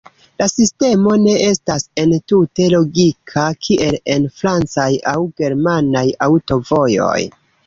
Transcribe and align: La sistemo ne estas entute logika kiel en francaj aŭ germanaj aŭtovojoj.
La 0.41 0.45
sistemo 0.51 1.11
ne 1.25 1.35
estas 1.47 1.85
entute 2.03 2.69
logika 2.75 3.43
kiel 3.67 3.99
en 4.15 4.27
francaj 4.41 4.87
aŭ 5.13 5.15
germanaj 5.43 6.05
aŭtovojoj. 6.31 7.17